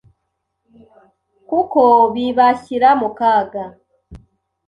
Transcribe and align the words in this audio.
kuko 1.49 1.81
bibashyira 2.13 2.89
mu 3.01 3.09
kaga 3.17 3.63